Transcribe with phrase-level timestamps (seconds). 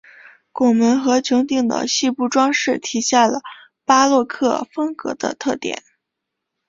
[0.51, 3.39] 拱门和穹顶的细部装饰体现了
[3.85, 5.83] 巴洛克风格的特点。